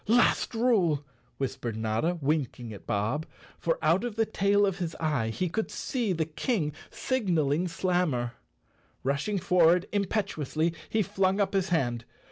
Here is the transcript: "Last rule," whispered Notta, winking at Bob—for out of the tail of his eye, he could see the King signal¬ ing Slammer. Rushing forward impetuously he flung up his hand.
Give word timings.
"Last 0.07 0.55
rule," 0.55 1.05
whispered 1.37 1.77
Notta, 1.77 2.17
winking 2.21 2.73
at 2.73 2.87
Bob—for 2.87 3.77
out 3.83 4.03
of 4.03 4.15
the 4.15 4.25
tail 4.25 4.65
of 4.65 4.79
his 4.79 4.95
eye, 4.95 5.29
he 5.29 5.47
could 5.47 5.69
see 5.69 6.11
the 6.11 6.25
King 6.25 6.73
signal¬ 6.89 7.53
ing 7.53 7.67
Slammer. 7.67 8.31
Rushing 9.03 9.37
forward 9.37 9.85
impetuously 9.91 10.73
he 10.89 11.03
flung 11.03 11.39
up 11.39 11.53
his 11.53 11.69
hand. 11.69 12.05